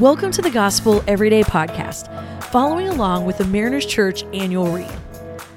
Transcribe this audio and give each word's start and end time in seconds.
Welcome 0.00 0.30
to 0.30 0.42
the 0.42 0.50
Gospel 0.50 1.02
Everyday 1.08 1.42
Podcast, 1.42 2.06
following 2.52 2.86
along 2.86 3.24
with 3.24 3.38
the 3.38 3.44
Mariners 3.44 3.84
Church 3.84 4.22
annual 4.32 4.68
read. 4.68 4.96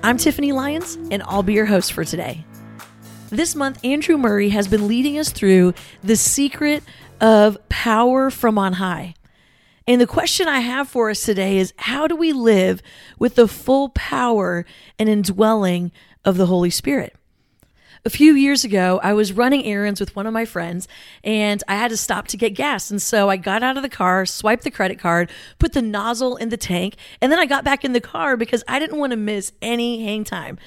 I'm 0.02 0.18
Tiffany 0.18 0.52
Lyons, 0.52 0.96
and 1.12 1.22
I'll 1.28 1.44
be 1.44 1.54
your 1.54 1.68
host 1.68 1.94
for 1.94 2.04
today. 2.04 2.44
This 3.30 3.54
month, 3.54 3.86
Andrew 3.86 4.18
Murray 4.18 4.50
has 4.50 4.68
been 4.68 4.88
leading 4.88 5.20
us 5.20 5.30
through 5.30 5.76
the 6.02 6.16
secret 6.16 6.82
of 7.20 7.56
power 7.70 8.32
from 8.32 8.58
on 8.58 8.74
high. 8.74 9.14
And 9.86 10.02
the 10.02 10.08
question 10.08 10.48
I 10.48 10.62
have 10.62 10.90
for 10.90 11.12
us 11.12 11.22
today 11.22 11.60
is 11.60 11.76
how 11.78 12.08
do 12.08 12.16
we 12.16 12.34
live 12.34 12.82
with 13.20 13.36
the 13.36 13.48
full 13.48 13.90
power 13.90 14.66
and 14.98 15.08
indwelling 15.08 15.92
of 16.26 16.38
the 16.38 16.48
Holy 16.48 16.72
Spirit? 16.72 17.16
A 18.04 18.10
few 18.10 18.34
years 18.34 18.64
ago, 18.64 19.00
I 19.04 19.14
was 19.14 19.32
running 19.32 19.64
errands 19.64 20.00
with 20.00 20.16
one 20.16 20.26
of 20.26 20.34
my 20.34 20.44
friends 20.44 20.88
and 21.24 21.64
I 21.68 21.76
had 21.76 21.92
to 21.92 21.98
stop 21.98 22.26
to 22.30 22.38
get 22.38 22.56
gas. 22.56 22.90
And 22.90 23.00
so 23.00 23.30
I 23.30 23.38
got 23.38 23.62
out 23.62 23.78
of 23.78 23.84
the 23.84 23.90
car, 23.90 24.26
swiped 24.26 24.64
the 24.64 24.72
credit 24.72 24.98
card, 24.98 25.30
put 25.60 25.74
the 25.74 25.84
nozzle 25.84 26.36
in 26.36 26.50
the 26.50 26.58
tank, 26.58 26.96
and 27.22 27.32
then 27.32 27.38
I 27.38 27.46
got 27.46 27.64
back 27.64 27.86
in 27.86 27.94
the 27.94 28.02
car 28.02 28.38
because 28.38 28.64
I 28.68 28.80
didn't 28.80 28.98
want 28.98 29.12
to 29.12 29.18
miss 29.18 29.52
any 29.62 30.04
hang 30.04 30.24
time. 30.24 30.58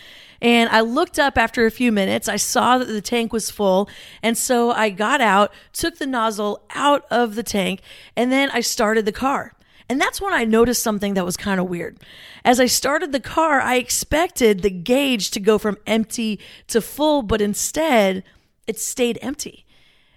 And 0.40 0.70
I 0.70 0.82
looked 0.82 1.18
up 1.18 1.36
after 1.36 1.66
a 1.66 1.73
few 1.73 1.90
minutes. 1.90 2.28
I 2.28 2.36
saw 2.36 2.78
that 2.78 2.84
the 2.84 3.00
tank 3.00 3.32
was 3.32 3.51
full. 3.51 3.88
And 4.23 4.38
so 4.38 4.70
I 4.70 4.90
got 4.90 5.20
out, 5.20 5.52
took 5.73 5.98
the 5.98 6.06
nozzle 6.06 6.62
out 6.70 7.04
of 7.10 7.34
the 7.34 7.42
tank, 7.42 7.80
and 8.14 8.30
then 8.30 8.48
I 8.52 8.60
started 8.60 9.06
the 9.06 9.12
car. 9.12 9.53
And 9.88 10.01
that's 10.01 10.20
when 10.20 10.33
I 10.33 10.45
noticed 10.45 10.83
something 10.83 11.15
that 11.15 11.27
was 11.27 11.37
kind 11.37 11.61
of 11.61 11.69
weird. 11.69 11.98
As 12.45 12.59
I 12.59 12.66
started 12.66 13.12
the 13.12 13.20
car, 13.20 13.61
I 13.61 13.77
expected 13.77 14.62
the 14.62 14.70
gauge 14.70 15.30
to 15.33 15.41
go 15.41 15.59
from 15.59 15.77
empty 15.87 16.41
to 16.69 16.80
full, 16.80 17.23
but 17.23 17.43
instead 17.43 18.24
it 18.66 18.79
stayed 18.79 19.19
empty. 19.20 19.66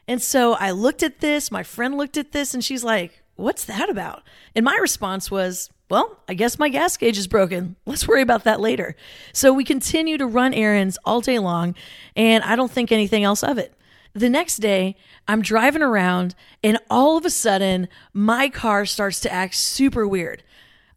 And 0.07 0.21
so 0.21 0.53
I 0.53 0.71
looked 0.71 1.03
at 1.03 1.19
this, 1.19 1.51
my 1.51 1.63
friend 1.63 1.97
looked 1.97 2.17
at 2.17 2.31
this, 2.31 2.53
and 2.53 2.63
she's 2.63 2.83
like, 2.83 3.23
What's 3.35 3.65
that 3.65 3.87
about? 3.87 4.23
And 4.55 4.65
my 4.65 4.75
response 4.77 5.29
was, 5.29 5.69
Well, 5.91 6.17
I 6.27 6.33
guess 6.33 6.57
my 6.57 6.69
gas 6.69 6.97
gauge 6.97 7.17
is 7.17 7.27
broken. 7.27 7.75
Let's 7.85 8.07
worry 8.07 8.21
about 8.21 8.45
that 8.45 8.59
later. 8.59 8.95
So 9.31 9.53
we 9.53 9.63
continue 9.63 10.17
to 10.17 10.25
run 10.25 10.53
errands 10.53 10.97
all 11.05 11.21
day 11.21 11.39
long, 11.39 11.75
and 12.15 12.43
I 12.43 12.55
don't 12.55 12.71
think 12.71 12.91
anything 12.91 13.23
else 13.23 13.43
of 13.43 13.57
it. 13.57 13.73
The 14.17 14.29
next 14.29 14.57
day, 14.57 14.95
I'm 15.27 15.43
driving 15.43 15.83
around 15.83 16.33
and 16.63 16.79
all 16.89 17.17
of 17.17 17.25
a 17.25 17.29
sudden, 17.29 17.87
my 18.13 18.49
car 18.49 18.83
starts 18.87 19.19
to 19.19 19.31
act 19.31 19.53
super 19.53 20.07
weird. 20.07 20.41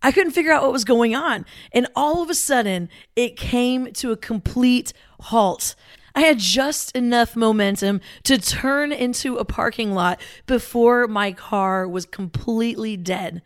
I 0.01 0.11
couldn't 0.11 0.33
figure 0.33 0.53
out 0.53 0.63
what 0.63 0.73
was 0.73 0.87
going 0.87 1.15
on. 1.15 1.45
And 1.71 1.87
all 1.95 2.23
of 2.23 2.31
a 2.31 2.35
sudden, 2.35 2.89
it 3.17 3.37
came 3.37 3.93
to 3.93 4.11
a 4.11 4.17
complete 4.17 4.95
halt. 5.21 5.75
I 6.15 6.23
had 6.23 6.39
just 6.39 6.97
enough 6.97 7.37
momentum 7.37 8.01
to 8.23 8.39
turn 8.39 8.91
into 8.91 9.37
a 9.37 9.45
parking 9.45 9.93
lot 9.93 10.19
before 10.47 11.07
my 11.07 11.33
car 11.33 11.87
was 11.87 12.07
completely 12.07 12.97
dead. 12.97 13.43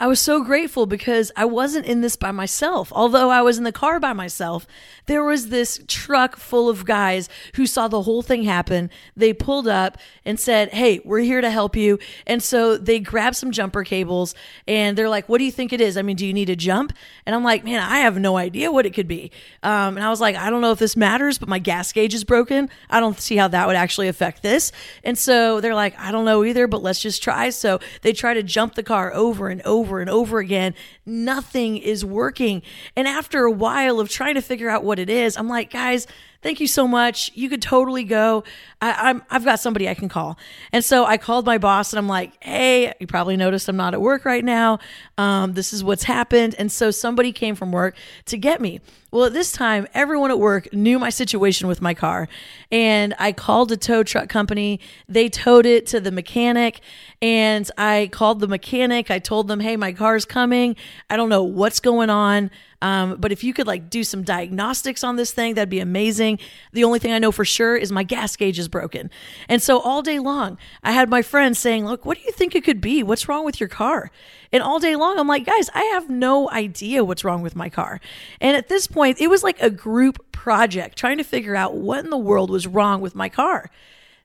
I 0.00 0.08
was 0.08 0.20
so 0.20 0.42
grateful 0.42 0.86
because 0.86 1.30
I 1.36 1.44
wasn't 1.44 1.86
in 1.86 2.00
this 2.00 2.16
by 2.16 2.32
myself. 2.32 2.92
Although 2.92 3.30
I 3.30 3.42
was 3.42 3.58
in 3.58 3.64
the 3.64 3.72
car 3.72 4.00
by 4.00 4.12
myself, 4.12 4.66
there 5.06 5.22
was 5.22 5.48
this 5.48 5.80
truck 5.86 6.36
full 6.36 6.68
of 6.68 6.84
guys 6.84 7.28
who 7.54 7.66
saw 7.66 7.86
the 7.86 8.02
whole 8.02 8.22
thing 8.22 8.42
happen. 8.42 8.90
They 9.16 9.32
pulled 9.32 9.68
up 9.68 9.98
and 10.24 10.40
said, 10.40 10.70
Hey, 10.72 11.00
we're 11.04 11.20
here 11.20 11.40
to 11.40 11.50
help 11.50 11.76
you. 11.76 11.98
And 12.26 12.42
so 12.42 12.76
they 12.76 12.98
grabbed 12.98 13.36
some 13.36 13.52
jumper 13.52 13.84
cables 13.84 14.34
and 14.66 14.98
they're 14.98 15.08
like, 15.08 15.28
What 15.28 15.38
do 15.38 15.44
you 15.44 15.52
think 15.52 15.72
it 15.72 15.80
is? 15.80 15.96
I 15.96 16.02
mean, 16.02 16.16
do 16.16 16.26
you 16.26 16.34
need 16.34 16.50
a 16.50 16.56
jump? 16.56 16.92
And 17.24 17.34
I'm 17.34 17.44
like, 17.44 17.64
Man, 17.64 17.80
I 17.80 17.98
have 17.98 18.18
no 18.18 18.36
idea 18.36 18.72
what 18.72 18.86
it 18.86 18.94
could 18.94 19.08
be. 19.08 19.30
Um, 19.62 19.96
and 19.96 20.04
I 20.04 20.10
was 20.10 20.20
like, 20.20 20.34
I 20.34 20.50
don't 20.50 20.60
know 20.60 20.72
if 20.72 20.78
this 20.78 20.96
matters, 20.96 21.38
but 21.38 21.48
my 21.48 21.60
gas 21.60 21.92
gauge 21.92 22.14
is 22.14 22.24
broken. 22.24 22.68
I 22.90 22.98
don't 22.98 23.20
see 23.20 23.36
how 23.36 23.48
that 23.48 23.66
would 23.66 23.76
actually 23.76 24.08
affect 24.08 24.42
this. 24.42 24.72
And 25.04 25.16
so 25.16 25.60
they're 25.60 25.74
like, 25.74 25.98
I 25.98 26.10
don't 26.10 26.24
know 26.24 26.44
either, 26.44 26.66
but 26.66 26.82
let's 26.82 27.00
just 27.00 27.22
try. 27.22 27.50
So 27.50 27.78
they 28.02 28.12
try 28.12 28.34
to 28.34 28.42
jump 28.42 28.74
the 28.74 28.82
car 28.82 29.14
over 29.14 29.48
and 29.48 29.62
over 29.62 29.83
over 29.84 30.00
and 30.00 30.08
over 30.08 30.38
again. 30.38 30.74
Nothing 31.04 31.76
is 31.76 32.04
working. 32.06 32.62
And 32.96 33.06
after 33.06 33.44
a 33.44 33.50
while 33.50 34.00
of 34.00 34.08
trying 34.08 34.34
to 34.34 34.40
figure 34.40 34.70
out 34.70 34.82
what 34.82 34.98
it 34.98 35.10
is, 35.10 35.36
I'm 35.36 35.48
like, 35.48 35.70
guys, 35.70 36.06
thank 36.44 36.60
you 36.60 36.66
so 36.66 36.86
much. 36.86 37.32
You 37.34 37.48
could 37.48 37.62
totally 37.62 38.04
go. 38.04 38.44
I, 38.82 39.10
am 39.10 39.22
I've 39.30 39.46
got 39.46 39.60
somebody 39.60 39.88
I 39.88 39.94
can 39.94 40.10
call. 40.10 40.38
And 40.72 40.84
so 40.84 41.06
I 41.06 41.16
called 41.16 41.46
my 41.46 41.56
boss 41.56 41.92
and 41.92 41.98
I'm 41.98 42.06
like, 42.06 42.32
hey, 42.44 42.92
you 43.00 43.06
probably 43.06 43.38
noticed 43.38 43.66
I'm 43.66 43.78
not 43.78 43.94
at 43.94 44.02
work 44.02 44.26
right 44.26 44.44
now. 44.44 44.78
Um, 45.16 45.54
this 45.54 45.72
is 45.72 45.82
what's 45.82 46.04
happened. 46.04 46.54
And 46.58 46.70
so 46.70 46.90
somebody 46.90 47.32
came 47.32 47.54
from 47.54 47.72
work 47.72 47.96
to 48.26 48.36
get 48.36 48.60
me. 48.60 48.82
Well, 49.10 49.24
at 49.24 49.32
this 49.32 49.52
time, 49.52 49.86
everyone 49.94 50.30
at 50.30 50.38
work 50.38 50.70
knew 50.72 50.98
my 50.98 51.08
situation 51.08 51.66
with 51.66 51.80
my 51.80 51.94
car. 51.94 52.28
And 52.70 53.14
I 53.18 53.32
called 53.32 53.72
a 53.72 53.76
tow 53.78 54.02
truck 54.02 54.28
company. 54.28 54.80
They 55.08 55.30
towed 55.30 55.64
it 55.64 55.86
to 55.86 56.00
the 56.00 56.10
mechanic. 56.10 56.80
And 57.22 57.70
I 57.78 58.10
called 58.12 58.40
the 58.40 58.48
mechanic. 58.48 59.10
I 59.10 59.18
told 59.18 59.48
them, 59.48 59.60
hey, 59.60 59.76
my 59.76 59.92
car's 59.92 60.26
coming. 60.26 60.76
I 61.08 61.16
don't 61.16 61.30
know 61.30 61.44
what's 61.44 61.80
going 61.80 62.10
on. 62.10 62.50
Um, 62.84 63.16
but 63.18 63.32
if 63.32 63.42
you 63.42 63.54
could 63.54 63.66
like 63.66 63.88
do 63.88 64.04
some 64.04 64.24
diagnostics 64.24 65.02
on 65.02 65.16
this 65.16 65.32
thing, 65.32 65.54
that'd 65.54 65.70
be 65.70 65.80
amazing. 65.80 66.38
The 66.74 66.84
only 66.84 66.98
thing 66.98 67.12
I 67.14 67.18
know 67.18 67.32
for 67.32 67.46
sure 67.46 67.74
is 67.78 67.90
my 67.90 68.02
gas 68.02 68.36
gauge 68.36 68.58
is 68.58 68.68
broken. 68.68 69.10
And 69.48 69.62
so 69.62 69.80
all 69.80 70.02
day 70.02 70.18
long, 70.18 70.58
I 70.82 70.92
had 70.92 71.08
my 71.08 71.22
friends 71.22 71.58
saying, 71.58 71.86
Look, 71.86 72.04
what 72.04 72.18
do 72.18 72.24
you 72.24 72.32
think 72.32 72.54
it 72.54 72.62
could 72.62 72.82
be? 72.82 73.02
What's 73.02 73.26
wrong 73.26 73.46
with 73.46 73.58
your 73.58 73.70
car? 73.70 74.10
And 74.52 74.62
all 74.62 74.80
day 74.80 74.96
long, 74.96 75.18
I'm 75.18 75.26
like, 75.26 75.46
Guys, 75.46 75.70
I 75.72 75.82
have 75.94 76.10
no 76.10 76.50
idea 76.50 77.02
what's 77.02 77.24
wrong 77.24 77.40
with 77.40 77.56
my 77.56 77.70
car. 77.70 78.02
And 78.38 78.54
at 78.54 78.68
this 78.68 78.86
point, 78.86 79.18
it 79.18 79.28
was 79.28 79.42
like 79.42 79.62
a 79.62 79.70
group 79.70 80.30
project 80.30 80.98
trying 80.98 81.16
to 81.16 81.24
figure 81.24 81.56
out 81.56 81.74
what 81.74 82.04
in 82.04 82.10
the 82.10 82.18
world 82.18 82.50
was 82.50 82.66
wrong 82.66 83.00
with 83.00 83.14
my 83.14 83.30
car. 83.30 83.70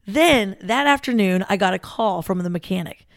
Then 0.06 0.58
that 0.59 0.86
afternoon, 0.86 1.46
I 1.47 1.56
got 1.56 1.74
a 1.74 1.80
call 1.80 2.22
from 2.22 2.40
the 2.40 2.50
mechanic. 2.50 3.08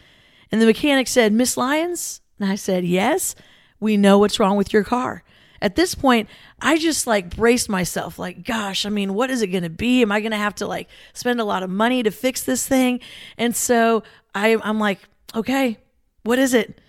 And 0.53 0.63
the 0.63 0.67
mechanic 0.67 1.09
said, 1.09 1.33
Miss 1.33 1.57
Lyons? 1.57 2.21
And 2.39 2.49
I 2.49 2.55
said, 2.55 2.85
Yes, 2.85 3.35
we 3.81 3.97
know 3.97 4.21
what's 4.21 4.39
wrong 4.39 4.57
with 4.57 4.73
your 4.73 4.85
car 4.85 5.25
at 5.63 5.77
this 5.77 5.95
point, 5.95 6.29
I 6.61 6.77
just 6.77 7.07
like 7.07 7.35
braced 7.35 7.69
myself, 7.69 8.19
like, 8.19 8.45
gosh, 8.45 8.85
I 8.85 8.89
mean, 8.89 9.15
what 9.15 9.31
is 9.31 9.43
it 9.43 9.47
going 9.47 9.63
to 9.63 9.71
be? 9.71 10.03
Am 10.03 10.11
I 10.11 10.21
going 10.21 10.33
to 10.33 10.37
have 10.37 10.57
to 10.57 10.67
like 10.67 10.89
spend 11.15 11.41
a 11.41 11.45
lot 11.45 11.63
of 11.63 11.71
money 11.71 12.03
to 12.03 12.11
fix 12.11 12.43
this 12.43 12.67
thing? 12.67 12.99
And 13.39 13.55
so 13.55 14.03
I, 14.35 14.57
I'm 14.63 14.81
like, 14.81 14.99
okay, 15.35 15.79
what 16.25 16.41
is 16.41 16.53
it? 16.53 16.81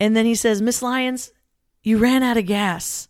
And 0.00 0.16
then 0.16 0.26
he 0.26 0.34
says, 0.34 0.60
Miss 0.60 0.82
Lyons, 0.82 1.32
you 1.84 1.96
ran 1.96 2.24
out 2.24 2.36
of 2.36 2.44
gas. 2.44 3.06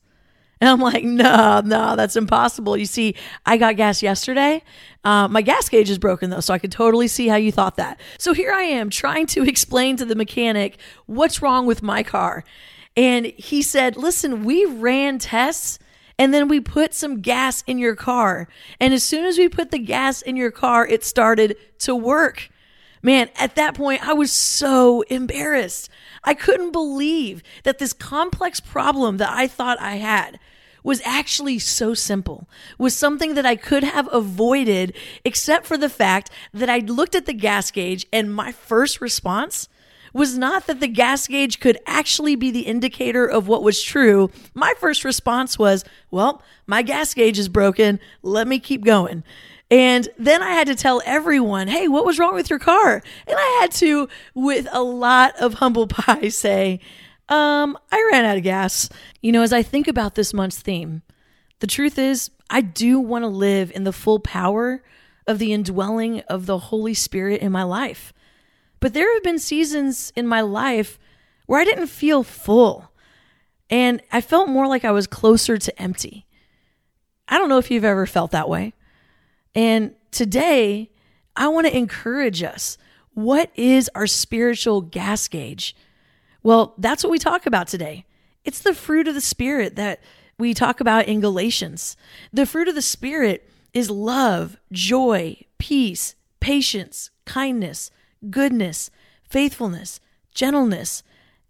And 0.61 0.69
I'm 0.69 0.79
like, 0.79 1.03
no, 1.05 1.63
no, 1.65 1.97
that's 1.97 2.15
impossible. 2.15 2.77
You 2.77 2.87
see, 2.87 3.17
I 3.47 3.57
got 3.57 3.77
gas 3.77 4.03
yesterday. 4.03 4.63
Uh, 5.05 5.27
my 5.27 5.41
gas 5.41 5.69
gauge 5.71 5.91
is 5.91 5.99
broken 5.99 6.29
though, 6.29 6.41
so 6.41 6.53
I 6.53 6.59
could 6.59 6.71
totally 6.71 7.09
see 7.09 7.29
how 7.29 7.37
you 7.37 7.51
thought 7.51 7.77
that. 7.77 7.99
So 8.19 8.35
here 8.35 8.53
I 8.53 8.63
am 8.63 8.91
trying 8.91 9.27
to 9.29 9.43
explain 9.49 9.97
to 9.97 10.05
the 10.05 10.15
mechanic 10.15 10.79
what's 11.07 11.41
wrong 11.41 11.65
with 11.65 11.83
my 11.83 12.03
car. 12.03 12.45
And 12.97 13.27
he 13.27 13.63
said, 13.63 13.97
Listen, 13.97 14.45
we 14.45 14.65
ran 14.65 15.19
tests 15.19 15.79
and 16.19 16.33
then 16.33 16.49
we 16.49 16.61
put 16.61 16.95
some 16.95 17.21
gas 17.21 17.63
in 17.67 17.79
your 17.79 17.97
car. 17.97 18.49
And 18.79 18.93
as 18.93 19.03
soon 19.03 19.25
as 19.25 19.39
we 19.39 19.49
put 19.49 19.71
the 19.71 19.79
gas 19.79 20.23
in 20.23 20.37
your 20.37 20.51
car, 20.51 20.87
it 20.87 21.05
started 21.05 21.57
to 21.81 21.97
work. 21.97 22.51
Man, 23.03 23.31
at 23.35 23.57
that 23.57 23.75
point, 23.75 24.07
I 24.07 24.13
was 24.13 24.31
so 24.31 25.03
embarrassed. 25.03 25.91
I 26.23 26.35
couldn't 26.35 26.71
believe 26.71 27.43
that 27.65 27.79
this 27.79 27.93
complex 27.93 28.61
problem 28.61 29.17
that 29.17 29.31
I 29.31 29.49
thought 29.49 29.81
I 29.81 29.97
had 29.97 30.39
was 30.85 31.01
actually 31.05 31.59
so 31.59 31.95
simple, 31.95 32.49
was 32.79 32.97
something 32.97 33.35
that 33.35 33.47
I 33.47 33.57
could 33.57 33.85
have 33.85 34.09
avoided, 34.13 34.97
except 35.25 35.67
for 35.67 35.77
the 35.77 35.89
fact 35.89 36.31
that 36.53 36.69
I 36.69 36.79
looked 36.79 37.15
at 37.15 37.27
the 37.27 37.33
gas 37.33 37.71
gauge 37.71 38.07
and 38.13 38.35
my 38.35 38.53
first 38.53 39.01
response 39.01 39.69
was 40.13 40.37
not 40.37 40.67
that 40.67 40.81
the 40.81 40.89
gas 40.89 41.27
gauge 41.27 41.61
could 41.61 41.79
actually 41.87 42.37
be 42.37 42.51
the 42.51 42.61
indicator 42.61 43.27
of 43.27 43.49
what 43.49 43.63
was 43.63 43.83
true. 43.83 44.31
My 44.55 44.75
first 44.79 45.05
response 45.05 45.59
was, 45.59 45.85
well, 46.11 46.43
my 46.67 46.83
gas 46.83 47.15
gauge 47.15 47.39
is 47.39 47.49
broken. 47.49 48.01
Let 48.23 48.47
me 48.47 48.59
keep 48.59 48.85
going. 48.85 49.25
And 49.71 50.09
then 50.19 50.43
I 50.43 50.51
had 50.51 50.67
to 50.67 50.75
tell 50.75 51.01
everyone, 51.07 51.67
hey, 51.69 51.89
what 51.89 52.05
was 52.05 52.19
wrong 52.19 52.35
with 52.35 52.51
your 52.51 52.59
car? 52.59 53.03
And 53.27 53.37
I 53.39 53.59
had 53.61 53.73
to, 53.73 54.09
with 54.35 54.69
a 54.71 54.83
lot 54.83 55.35
of 55.41 55.55
humble 55.55 55.87
pie, 55.89 56.29
say, 56.29 56.81
um, 57.29 57.79
I 57.91 58.09
ran 58.13 58.27
out 58.27 58.37
of 58.37 58.43
gas. 58.43 58.91
You 59.23 59.33
know, 59.33 59.43
as 59.43 59.53
I 59.53 59.63
think 59.63 59.89
about 59.89 60.15
this 60.15 60.35
month's 60.35 60.61
theme, 60.61 61.01
the 61.61 61.67
truth 61.67 61.99
is, 61.99 62.31
I 62.51 62.61
do 62.61 63.01
want 63.01 63.23
to 63.23 63.29
live 63.29 63.73
in 63.75 63.85
the 63.85 63.93
full 63.95 64.19
power 64.19 64.83
of 65.27 65.39
the 65.39 65.55
indwelling 65.55 66.21
of 66.23 66.45
the 66.45 66.59
Holy 66.59 66.93
Spirit 66.93 67.41
in 67.41 67.51
my 67.51 67.63
life. 67.63 68.13
But 68.83 68.95
there 68.95 69.15
have 69.15 69.23
been 69.23 69.39
seasons 69.39 70.13
in 70.17 70.27
my 70.27 70.41
life 70.41 70.99
where 71.47 71.61
I 71.61 71.65
didn't 71.65 71.87
feel 71.87 72.25
full 72.25 72.91
and 73.71 74.03
I 74.11 74.21
felt 74.21 74.49
more 74.49 74.67
like 74.67 74.85
I 74.85 74.91
was 74.91 75.07
closer 75.07 75.57
to 75.57 75.81
empty. 75.81 76.27
I 77.29 77.39
don't 77.39 77.49
know 77.49 77.59
if 77.59 77.71
you've 77.71 77.85
ever 77.85 78.07
felt 78.07 78.33
that 78.33 78.49
way. 78.49 78.75
And 79.55 79.95
today, 80.11 80.91
I 81.37 81.47
want 81.47 81.69
to 81.69 81.77
encourage 81.77 82.43
us. 82.43 82.77
What 83.15 83.53
is 83.55 83.89
our 83.95 84.09
spiritual 84.09 84.81
gas 84.81 85.29
gauge? 85.29 85.77
Well, 86.43 86.75
that's 86.77 87.05
what 87.05 87.13
we 87.13 87.21
talk 87.21 87.47
about 87.47 87.69
today. 87.69 88.05
It's 88.45 88.59
the 88.59 88.75
fruit 88.75 89.07
of 89.07 89.15
the 89.15 89.21
Spirit 89.21 89.77
that 89.77 90.01
we 90.41 90.55
talk 90.55 90.81
about 90.81 91.07
in 91.07 91.21
Galatians. 91.21 91.97
The 92.33 92.47
fruit 92.47 92.67
of 92.67 92.75
the 92.75 92.83
Spirit 92.83 93.49
is 93.73 93.91
love, 93.91 94.57
joy, 94.73 95.37
peace, 95.59 96.17
patience, 96.41 97.11
kindness 97.25 97.93
goodness, 98.31 98.91
faithfulness, 99.29 100.01
gentleness, 100.35 101.03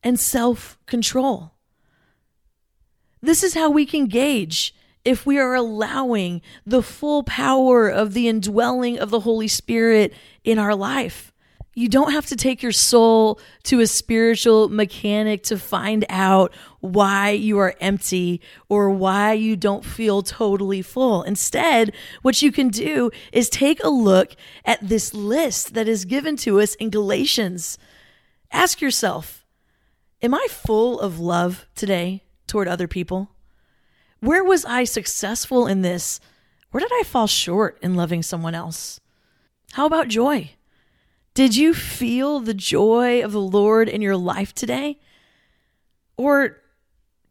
and 0.03 0.19
self 0.19 0.79
control. 0.87 1.53
This 3.21 3.43
is 3.43 3.55
how 3.55 3.71
we 3.71 3.87
can 3.87 4.07
gauge 4.07 4.75
if 5.05 5.27
we 5.27 5.39
are 5.39 5.55
allowing 5.55 6.43
the 6.67 6.83
full 6.83 7.23
power 7.23 7.89
of 7.89 8.15
the 8.15 8.29
indwelling 8.29 8.99
of 8.99 9.11
the 9.11 9.21
Holy 9.21 9.49
Spirit 9.49 10.13
in 10.45 10.59
our 10.59 10.75
life. 10.75 11.33
You 11.75 11.89
don't 11.89 12.13
have 12.13 12.27
to 12.27 12.37
take 12.37 12.63
your 12.63 12.73
soul 12.73 13.41
to 13.65 13.81
a 13.81 13.87
spiritual 13.87 14.69
mechanic 14.69 15.43
to 15.45 15.59
find 15.59 16.05
out 16.09 16.53
why 16.83 17.31
you 17.31 17.59
are 17.59 17.77
empty 17.81 18.41
or 18.69 18.91
why 18.91 19.33
you 19.33 19.55
don't 19.55 19.85
feel 19.85 20.21
totally 20.21 20.83
full. 20.83 21.23
Instead, 21.23 21.95
what 22.23 22.43
you 22.43 22.51
can 22.51 22.69
do 22.69 23.09
is 23.33 23.49
take 23.49 23.83
a 23.85 23.89
look 23.89 24.35
at 24.65 24.87
this 24.87 25.15
list 25.15 25.75
that 25.75 25.87
is 25.87 26.05
given 26.05 26.37
to 26.37 26.61
us 26.61 26.75
in 26.75 26.91
Galatians. 26.91 27.79
Ask 28.51 28.81
yourself, 28.81 29.47
am 30.21 30.35
I 30.35 30.45
full 30.51 30.99
of 30.99 31.21
love 31.21 31.67
today 31.77 32.25
toward 32.49 32.67
other 32.67 32.89
people? 32.89 33.31
Where 34.19 34.43
was 34.43 34.65
I 34.65 34.83
successful 34.83 35.69
in 35.69 35.83
this? 35.83 36.19
Where 36.73 36.81
did 36.81 36.91
I 36.93 37.05
fall 37.05 37.29
short 37.29 37.79
in 37.81 37.95
loving 37.95 38.25
someone 38.25 38.57
else? 38.57 38.99
How 39.75 39.87
about 39.87 40.09
joy? 40.09 40.51
Did 41.35 41.55
you 41.55 41.75
feel 41.75 42.41
the 42.41 42.55
joy 42.55 43.23
of 43.23 43.31
the 43.31 43.41
Lord 43.41 43.89
in 43.89 44.03
your 44.03 44.17
life 44.17 44.53
today? 44.53 44.99
Or 46.17 46.62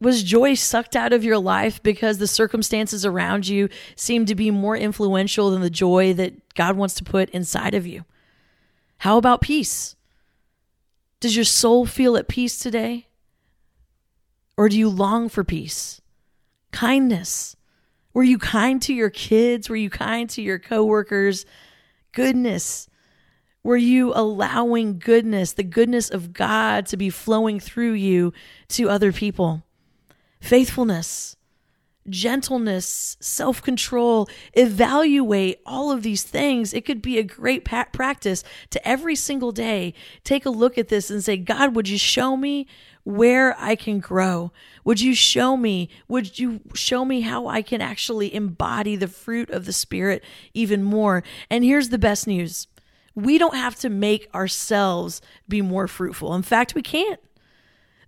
was 0.01 0.23
joy 0.23 0.55
sucked 0.55 0.95
out 0.95 1.13
of 1.13 1.23
your 1.23 1.37
life 1.37 1.81
because 1.83 2.17
the 2.17 2.27
circumstances 2.27 3.05
around 3.05 3.47
you 3.47 3.69
seem 3.95 4.25
to 4.25 4.35
be 4.35 4.49
more 4.49 4.75
influential 4.75 5.51
than 5.51 5.61
the 5.61 5.69
joy 5.69 6.13
that 6.13 6.53
God 6.55 6.75
wants 6.75 6.95
to 6.95 7.03
put 7.03 7.29
inside 7.29 7.75
of 7.75 7.85
you? 7.85 8.03
How 8.97 9.17
about 9.17 9.41
peace? 9.41 9.95
Does 11.19 11.35
your 11.35 11.45
soul 11.45 11.85
feel 11.85 12.17
at 12.17 12.27
peace 12.27 12.57
today? 12.57 13.07
Or 14.57 14.67
do 14.67 14.77
you 14.77 14.89
long 14.89 15.29
for 15.29 15.43
peace? 15.43 16.01
Kindness. 16.71 17.55
Were 18.13 18.23
you 18.23 18.37
kind 18.37 18.81
to 18.81 18.93
your 18.93 19.09
kids? 19.09 19.69
Were 19.69 19.75
you 19.75 19.89
kind 19.89 20.29
to 20.31 20.41
your 20.41 20.59
coworkers? 20.59 21.45
Goodness. 22.11 22.89
Were 23.63 23.77
you 23.77 24.11
allowing 24.15 24.97
goodness, 24.97 25.53
the 25.53 25.63
goodness 25.63 26.09
of 26.09 26.33
God, 26.33 26.87
to 26.87 26.97
be 26.97 27.11
flowing 27.11 27.59
through 27.59 27.93
you 27.93 28.33
to 28.69 28.89
other 28.89 29.11
people? 29.11 29.63
Faithfulness, 30.41 31.37
gentleness, 32.09 33.15
self 33.19 33.61
control, 33.61 34.27
evaluate 34.53 35.61
all 35.65 35.91
of 35.91 36.03
these 36.03 36.23
things. 36.23 36.73
It 36.73 36.83
could 36.83 37.01
be 37.01 37.17
a 37.17 37.23
great 37.23 37.63
pa- 37.63 37.87
practice 37.91 38.43
to 38.71 38.87
every 38.87 39.15
single 39.15 39.51
day 39.51 39.93
take 40.23 40.45
a 40.45 40.49
look 40.49 40.77
at 40.77 40.87
this 40.87 41.09
and 41.09 41.23
say, 41.23 41.37
God, 41.37 41.75
would 41.75 41.87
you 41.87 41.97
show 41.97 42.35
me 42.35 42.67
where 43.03 43.55
I 43.59 43.75
can 43.75 43.99
grow? 43.99 44.51
Would 44.83 44.99
you 44.99 45.13
show 45.13 45.55
me? 45.55 45.89
Would 46.07 46.39
you 46.39 46.61
show 46.73 47.05
me 47.05 47.21
how 47.21 47.47
I 47.47 47.61
can 47.61 47.81
actually 47.81 48.33
embody 48.33 48.95
the 48.95 49.07
fruit 49.07 49.49
of 49.51 49.65
the 49.65 49.73
Spirit 49.73 50.23
even 50.53 50.83
more? 50.83 51.23
And 51.49 51.63
here's 51.63 51.89
the 51.89 51.97
best 51.97 52.27
news 52.27 52.67
we 53.13 53.37
don't 53.37 53.55
have 53.55 53.75
to 53.75 53.89
make 53.89 54.29
ourselves 54.33 55.21
be 55.47 55.61
more 55.61 55.87
fruitful. 55.87 56.33
In 56.33 56.43
fact, 56.43 56.73
we 56.75 56.81
can't. 56.81 57.19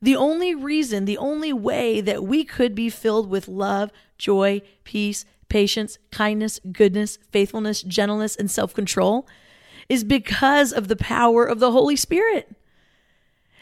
The 0.03 0.17
only 0.17 0.53
reason, 0.53 1.05
the 1.05 1.17
only 1.17 1.53
way 1.53 2.01
that 2.01 2.25
we 2.25 2.43
could 2.43 2.75
be 2.75 2.89
filled 2.89 3.29
with 3.29 3.47
love, 3.47 3.89
joy, 4.17 4.61
peace, 4.83 5.23
patience, 5.47 5.97
kindness, 6.11 6.59
goodness, 6.73 7.17
faithfulness, 7.31 7.81
gentleness, 7.81 8.35
and 8.35 8.51
self 8.51 8.73
control 8.73 9.25
is 9.87 10.03
because 10.03 10.73
of 10.73 10.89
the 10.89 10.97
power 10.97 11.45
of 11.45 11.59
the 11.61 11.71
Holy 11.71 11.95
Spirit. 11.95 12.53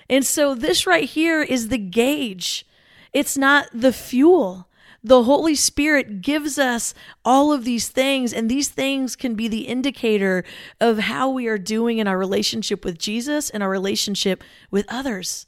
And 0.09 0.25
so, 0.25 0.55
this 0.55 0.87
right 0.87 1.07
here 1.07 1.43
is 1.43 1.67
the 1.67 1.77
gauge, 1.77 2.65
it's 3.13 3.37
not 3.37 3.67
the 3.71 3.93
fuel 3.93 4.67
the 5.03 5.23
Holy 5.23 5.55
Spirit 5.55 6.21
gives 6.21 6.59
us 6.59 6.93
all 7.25 7.51
of 7.51 7.65
these 7.65 7.89
things, 7.89 8.33
and 8.33 8.49
these 8.49 8.69
things 8.69 9.15
can 9.15 9.33
be 9.33 9.47
the 9.47 9.67
indicator 9.67 10.43
of 10.79 10.99
how 10.99 11.27
we 11.29 11.47
are 11.47 11.57
doing 11.57 11.97
in 11.97 12.07
our 12.07 12.19
relationship 12.19 12.85
with 12.85 12.99
Jesus 12.99 13.49
and 13.49 13.63
our 13.63 13.69
relationship 13.69 14.43
with 14.69 14.85
others. 14.89 15.47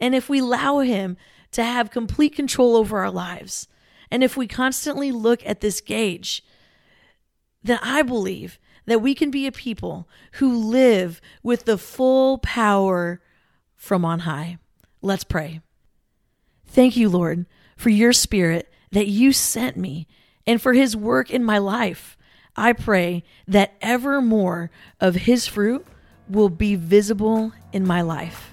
And 0.00 0.14
if 0.14 0.28
we 0.28 0.40
allow 0.40 0.80
Him 0.80 1.16
to 1.52 1.62
have 1.62 1.90
complete 1.90 2.34
control 2.34 2.76
over 2.76 2.98
our 2.98 3.10
lives, 3.10 3.68
and 4.10 4.24
if 4.24 4.36
we 4.36 4.46
constantly 4.46 5.12
look 5.12 5.44
at 5.46 5.60
this 5.60 5.80
gauge, 5.80 6.44
then 7.62 7.78
I 7.82 8.02
believe 8.02 8.58
that 8.86 9.02
we 9.02 9.14
can 9.14 9.30
be 9.30 9.46
a 9.46 9.52
people 9.52 10.08
who 10.32 10.56
live 10.56 11.20
with 11.42 11.64
the 11.64 11.78
full 11.78 12.38
power 12.38 13.20
from 13.76 14.04
on 14.04 14.20
high. 14.20 14.58
Let's 15.02 15.24
pray. 15.24 15.60
Thank 16.66 16.96
you, 16.96 17.08
Lord, 17.08 17.46
for 17.76 17.90
your 17.90 18.12
spirit 18.12 18.70
that 18.92 19.06
you 19.06 19.32
sent 19.32 19.76
me 19.76 20.06
and 20.46 20.60
for 20.60 20.72
his 20.72 20.96
work 20.96 21.30
in 21.30 21.44
my 21.44 21.58
life. 21.58 22.16
I 22.56 22.72
pray 22.72 23.24
that 23.46 23.74
ever 23.80 24.20
more 24.20 24.70
of 25.00 25.14
his 25.14 25.46
fruit 25.46 25.86
will 26.28 26.48
be 26.48 26.74
visible 26.74 27.52
in 27.72 27.86
my 27.86 28.02
life. 28.02 28.52